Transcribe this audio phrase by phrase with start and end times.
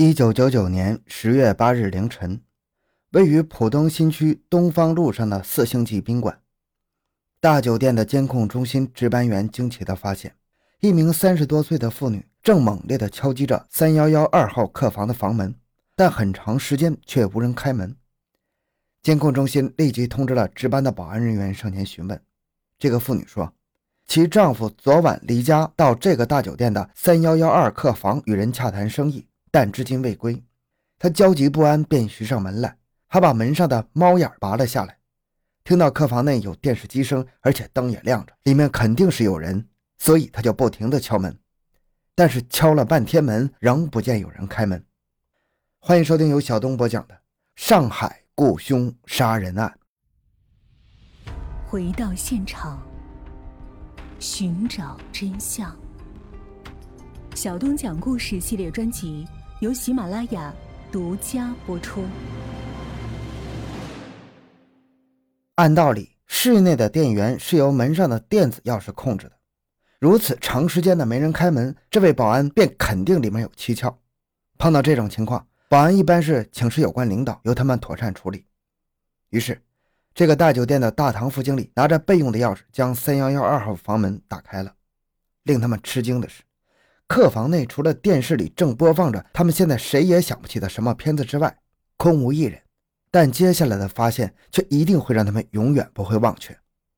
[0.00, 2.40] 一九九九年十月八日凌晨，
[3.10, 6.38] 位于浦东新区东方路上的四星级宾馆
[7.40, 10.36] 大酒店的监控中心值班员惊奇地发现，
[10.78, 15.52] 一名三十多岁的妇女正猛烈地敲击着三幺幺二号客房的房门，
[15.96, 17.96] 但很长时间却无人开门。
[19.02, 22.22] 监控中心立即通知了值班的保安人员上前询问。
[22.78, 23.52] 这个妇女说，
[24.06, 29.26] 其丈夫昨晚离家到这个大酒店的三幺幺二客房与人洽谈生意。
[29.50, 30.42] 但至今未归，
[30.98, 34.98] 他焦急不安，便寻上门来，还把门上的猫眼拔了下来。
[35.64, 41.38] 听到客房内有电视机声，而且灯也亮着，里面肯定是有人，所以他就不停地敲门。
[42.14, 44.84] 但是敲了半天门，仍不见有人开门。
[45.78, 47.14] 欢迎收听由小东播讲的
[47.54, 49.78] 《上海雇凶杀人案》。
[51.66, 52.82] 回到现场，
[54.18, 55.76] 寻找真相。
[57.34, 59.28] 小东讲故事系列专辑。
[59.60, 60.54] 由喜马拉雅
[60.92, 62.04] 独家播出。
[65.56, 69.32] 按道理，室内的电源是由门上的电子钥匙控制的。
[69.98, 73.98] 如此长时间的没人开门，这位保安便肯定里面有蹊跷。
[74.58, 78.44] 碰到这种情况，保安一般是请示有关领导，由他们妥善处理。
[79.30, 79.60] 于是，
[80.14, 84.72] 这个大酒店的大堂副经理拿着备用的钥匙，将三幺幺二号房门打开了。
[85.42, 86.42] 令他们吃惊的是。
[87.08, 91.58] 客房内除了电视里正播放着他们现在谁也想不起的什么片子之外，
[91.96, 92.62] 空无一人。
[93.10, 96.56] 但接下来的发现却一定会让他们永远不会忘却。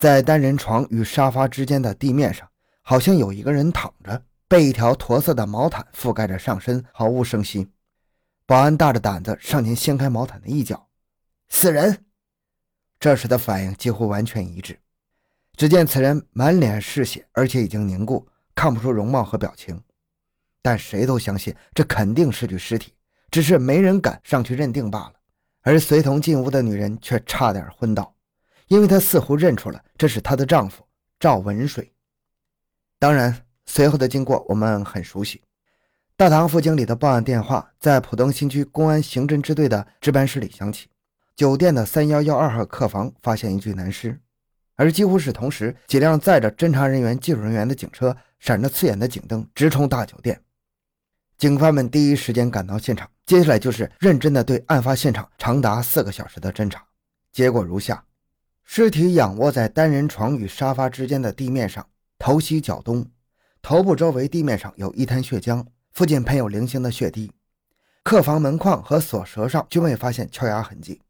[0.00, 2.46] 在单人床与沙发之间的地面上，
[2.82, 7.68] 好像有一个人躺着，被一条驼色的毛毯覆盖着上身，毫无声息。
[8.44, 10.88] 保安大着胆子上前掀开毛毯的一角，
[11.48, 12.04] 死人。
[12.98, 14.76] 这时的反应几乎完全一致。
[15.56, 19.80] 只见此人满脸是血，而且已经凝固，看不出容貌和表情。
[20.62, 22.94] 但谁都相信这肯定是具尸体，
[23.30, 25.12] 只是没人敢上去认定罢了。
[25.60, 28.14] 而随同进屋的女人却差点昏倒，
[28.68, 30.84] 因为她似乎认出了这是她的丈夫
[31.20, 31.92] 赵文水。
[32.98, 35.42] 当然，随后的经过我们很熟悉。
[36.16, 40.88] 大堂副经理的报案电话在浦东新区公安刑侦支队的值班室里响起，
[41.34, 44.20] 酒店的三幺幺二号客房发现一具男尸，
[44.76, 50.40] 而几乎是同时，几辆载着侦查人员、技术人员的警车闪着刺眼的警灯直冲大酒店。
[51.42, 56.86] 警方们第一时间赶到现场，接下来就是认真的对案发现场长达四个小时的侦查。
[57.32, 58.04] 结果如下：
[58.62, 61.84] 尸体仰卧在单人床与沙发之间的地面上，
[62.16, 63.04] 头西脚东，
[63.60, 67.32] 头部周围地面上有一滩血浆，附近喷有零星的血滴。
[68.04, 71.00] 客房门框和锁舌上均未发现敲牙痕迹。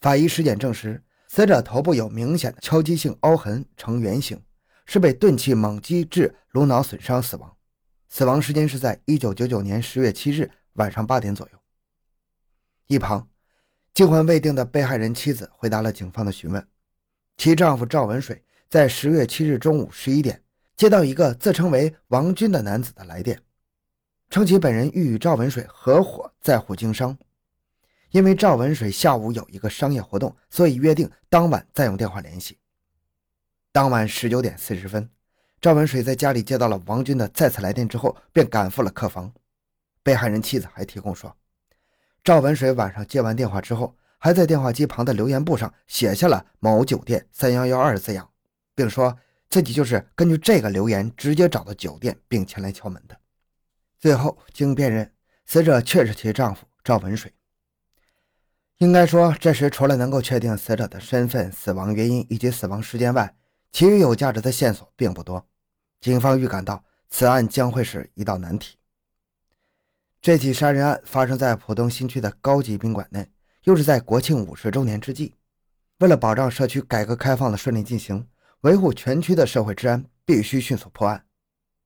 [0.00, 4.40] 法医尸检证实，死者头部有明显的敲击性凹痕，呈圆形，
[4.86, 7.52] 是被钝器猛击致颅脑损伤死亡。
[8.12, 11.58] 死亡时间是在一九九九年十月七日晚上八点左右。
[12.86, 13.26] 一旁，
[13.94, 16.68] 惊魂未定的被害人妻子回答了警方的询问。
[17.38, 20.42] 其丈夫赵文水在十月七日中午十一点
[20.76, 23.40] 接到一个自称为王军的男子的来电，
[24.28, 27.16] 称其本人欲与赵文水合伙在沪经商。
[28.10, 32.58] 因为赵文水下午有一个商业活动，所以约定当晚再用电话联系。
[33.72, 35.08] 当晚十九点四十分。
[35.62, 39.32] 赵文水在家里接到了王军的再次来电之后，便赶赴了客房。
[40.02, 41.36] 被害人妻子还提供说，
[42.24, 48.28] 赵文水晚上接完电话之后，还在电话机旁的留言簿上写下了“某酒店三幺幺二”字样，
[48.74, 49.16] 并说
[49.48, 53.16] 自己就是根据这个留言直接找到酒店并前来敲门的。
[54.00, 55.12] 最后经辨认，
[55.46, 57.32] 死者确是其丈夫赵文水。
[58.78, 63.36] 应该说，这时除了能够确定死者的身份、死亡原因以及死亡时间外，
[63.70, 65.46] 其余有价值的线索并不多。
[66.02, 68.76] 警方预感到此案将会是一道难题。
[70.20, 73.30] 这起杀人案发生在浦东新区的高级宾馆内，
[73.62, 75.36] 又是在国庆五十周年之际。
[75.98, 78.26] 为了保障社区改革开放的顺利进行，
[78.62, 81.24] 维护全区的社会治安，必须迅速破案。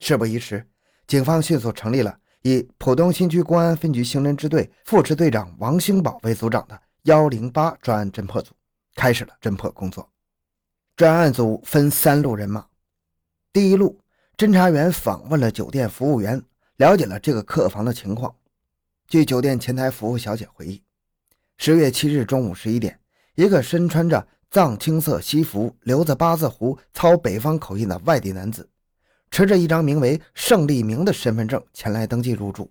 [0.00, 0.68] 事不宜迟，
[1.06, 8.52] 警方迅速成立了以浦东新区公安分局刑侦支队副支队长王兴宝为组长的幺零八专案侦破组，
[8.96, 10.10] 开始了侦破工作。
[10.96, 12.66] 专案组分三路人马。
[13.52, 13.99] 第一路，
[14.40, 16.42] 侦查员访问了酒店服务员，
[16.78, 18.34] 了解了这个客房的情况。
[19.06, 20.82] 据酒店前台服务小姐回忆，
[21.58, 22.98] 十月七日中午十一点，
[23.34, 28.66] 一个身穿着藏青色西服、留着八字胡、操北方口音的外地男子，
[29.30, 32.70] 持着一张名为盛立明的身份证前来登记入住。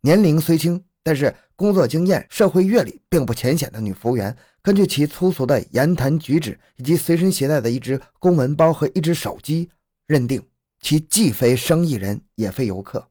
[0.00, 9.68] 年龄虽轻，但是工作经验、社会阅历并不浅显的女服务员，根据其粗俗的言谈举止以及随身携带的一只公文包和一只手机。
[10.06, 10.42] 认定
[10.80, 13.08] 其既非生意人，也非游客，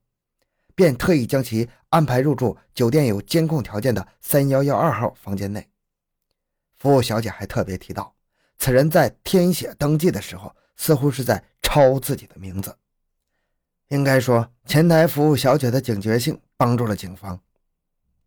[0.76, 5.68] 便特意将其安排入住酒店有监控条件的三幺幺二号房间内。
[6.76, 8.16] 服务小姐还特别提到，
[8.58, 12.78] 此人在填写登记的时候，似乎是在抄自己的名字。
[13.90, 17.40] 应该说，前台服务小姐的警觉性帮助了警方。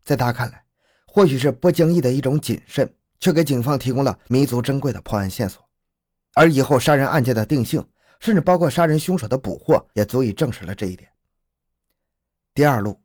[0.03, 0.63] 在他看来，
[1.05, 5.63] 或许是不经意的一种谨慎，却给警方提供了弥足珍贵的破案线索。
[6.33, 7.87] 而以后杀人案件的定性，
[8.21, 11.09] 甚至包括杀人凶手的捕获，也足以证实了这一点。
[12.53, 12.97] 第二路，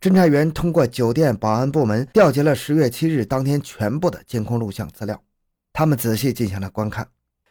[0.00, 5.20] 侦查员通过酒店保安部门调集了十月七日当天全部的监控录像资料，
[5.72, 7.08] 他们仔细进行了观看。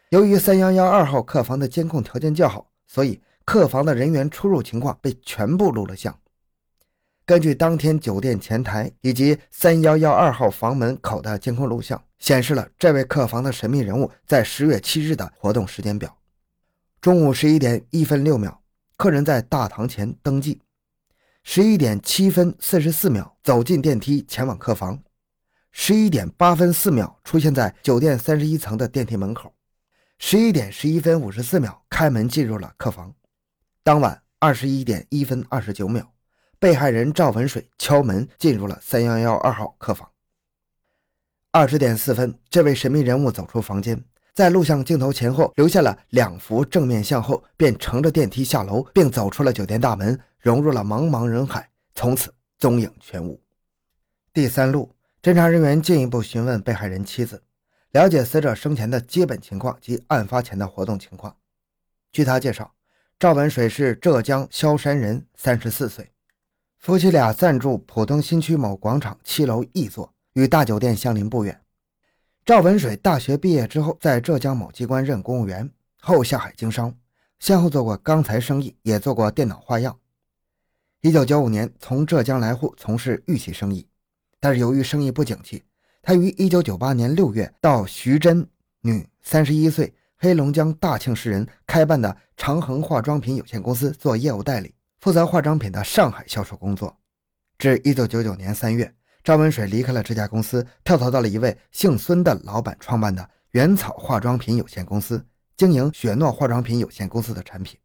[0.10, 6.18] 由于三幺幺二号客房的监控条件较好，所以客房的人员出入情况被全部录了像。
[7.26, 16.16] 根据当天酒店前台以及三幺幺二号房门口的监控录像，显示了这位客房的神秘人物在十月七日的活动时间表：
[17.04, 18.62] 中午十一点一分六秒，
[18.96, 20.62] 客人在大堂前登记；
[21.44, 24.96] 十一点七分四十四秒走进电梯前往客房；
[25.74, 29.50] 十一点八分四秒出现在酒店三十一层的电梯门口；
[30.18, 33.14] 十一点十一分五十四秒开门进入了客房。
[33.84, 36.10] 当晚二十一点一分二十九秒。
[36.58, 40.10] 被害人赵文水敲门进入了三幺幺二号客房。
[41.52, 53.40] 二十点四分，这位神秘人物走出房间，在录像镜头前后留下了两幅正面向后，便乘着电梯下楼，并走出了酒店大门，融入了茫茫人海，从此踪影全无。
[54.34, 54.90] 第三路，
[55.22, 57.44] 侦查人员进一步询问被害人妻子，
[57.92, 61.36] 了解死者生前的基本情况及案发前的活动情况。
[62.12, 62.74] 据他介绍，
[63.20, 66.10] 赵文水是浙江萧山人，三十四岁。
[66.80, 71.63] 夫妻俩暂住浦东新区某广场七楼一座，与大酒店相邻不远。
[72.46, 75.70] 赵文水大学毕业之后，在浙江某机关任公务员，
[76.02, 76.94] 后下海经商，
[77.40, 79.98] 先后做过钢材生意，也做过电脑画样。
[81.00, 83.88] 一九九五年从浙江来沪从事玉器生意，
[84.42, 85.64] 但是由于生意不景气，
[86.02, 88.46] 他于一九九八年六月到徐真
[88.82, 94.76] 女，三十一岁，黑龙江大庆市人，开办的长恒化妆品有限公司做业务代理。
[95.00, 96.98] 负责化妆品的上海销售工作，
[97.58, 98.94] 至一九九九年三月，
[99.24, 105.26] 赵文水离开了这家公司，跳槽到了一位姓孙的老板创办的元草化妆品有限公司，
[105.56, 107.80] 经营雪诺化妆品有限公司的产品。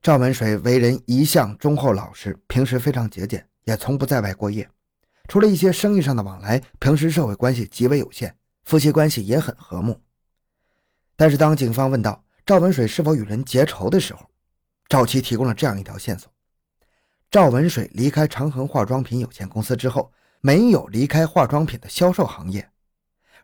[0.00, 4.66] 赵文水为人一向忠厚老实，平时非常节俭，也从不在外过夜。
[5.28, 8.34] 除了一些生意上的往来，平时社会关系极为有限，
[8.64, 10.00] 夫妻关系也很和睦。
[11.14, 14.30] 但是，当警方问到赵文水是否与人结仇的时候，
[14.88, 16.32] 赵七提供了这样一条线索：
[17.30, 20.10] 赵文水离开长恒化妆品有限公司之后，
[20.42, 22.68] 没有离开化妆品的销售行业，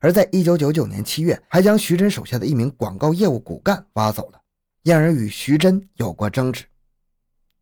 [0.00, 4.40] 而在1999年7月，还将徐真手下的一名广告业务骨干挖走了，
[4.82, 6.64] 因而与徐真有过争执。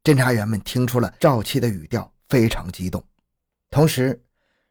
[0.03, 3.05] 侦查员们听出了赵七的语调非常激动，
[3.71, 4.23] 同时，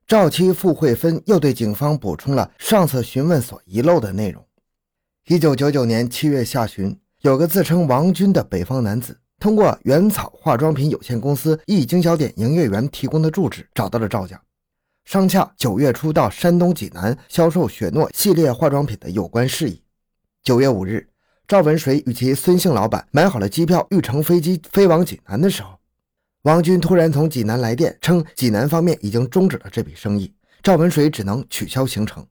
[0.08, 4.46] 赵七傅慧芬又对警方补充了上次询问所遗漏的内容
[5.28, 7.00] ：1999年7月下旬。
[7.22, 14.40] 有个自称王军的北方男子，通过原草化妆品有限公司一经销点营业员提供的住址，找到了赵家，
[15.06, 19.80] 商洽九月初到山东济南销售雪诺系列化妆品的有关事宜。
[20.44, 21.08] 九月五日，
[21.48, 25.80] 赵文水与其孙姓老板买好了机票，欲乘飞机飞往济南的时候，
[26.42, 30.34] 王军突然从济南来电，称济南方面已经终止了这笔生意，
[30.64, 32.26] 赵文水只能取消行程。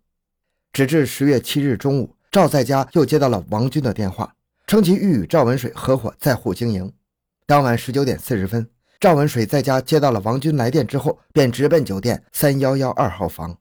[0.73, 4.35] 直至十月七日中午，赵在家又接到了王军的电话。
[4.67, 6.91] 称其欲与赵文水合伙在沪经营。
[7.47, 8.67] 当晚十九点四十分，
[9.01, 13.57] 赵文水在家接到了王军来电之后，便直奔酒店三幺幺二号房。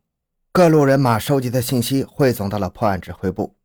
[0.52, 3.56] 各路人马收集的信息汇总到了破案指挥部。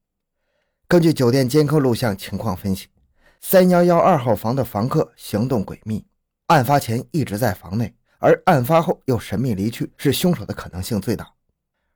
[0.88, 2.88] 根据酒店监控录像情况分析，
[3.40, 6.04] 三幺幺二号房的房客行动诡秘，
[6.46, 11.28] 案发前一直在房内，而案发后又神秘离去，是凶手的可能性最大。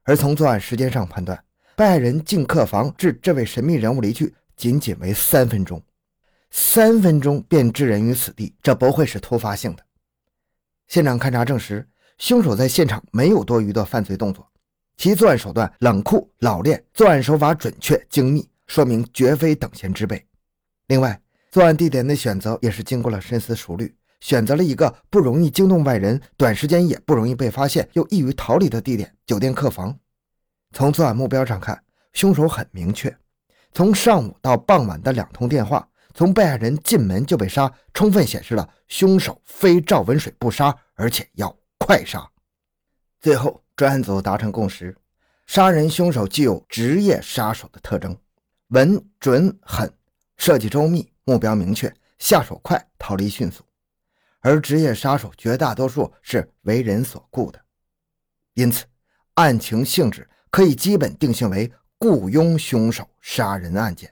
[0.05, 1.43] 而从作案时间上判断，
[1.75, 4.35] 被害人进客房至这位神秘人物离去。
[4.55, 5.83] 仅仅为三分钟，
[6.52, 9.82] 三分钟便置人于此地，这不会是突发性的。
[10.87, 14.47] 现场勘查证实，凶手在现场没有多余的犯罪动作，
[14.99, 20.23] 其作案手段冷酷老练，作案手法准确精密，说明绝非等闲之辈。
[20.88, 21.18] 另外，
[21.50, 29.99] 作案地点的选择也是经过了深思熟虑，选择了一个不容易惊动外人、短时间也不容易被发现又易于逃离的地点——酒店客房。
[30.73, 31.82] 从作案目标上看，
[32.12, 33.16] 凶手很明确。
[33.73, 42.31] 从上午到傍晚的两通电话，从被害人进门就被杀，充分显示了凶手非赵文水不杀，而且要快杀。
[43.21, 44.97] 最后，专案组达成共识：
[45.47, 48.16] 杀人凶手具有职业杀手的特征，
[48.69, 49.92] 稳、准、狠，
[50.37, 53.62] 设计周密，目标明确，下手快，逃离迅速。
[54.40, 57.61] 而职业杀手绝大多数是为人所雇的，
[58.54, 58.85] 因此
[59.35, 64.12] 案情性质可以基本定性为雇佣凶手杀人案件。